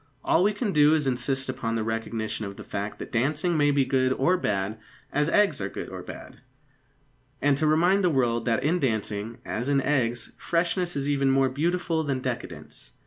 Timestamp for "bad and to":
6.01-7.67